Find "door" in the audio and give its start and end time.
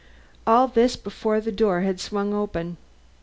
1.51-1.81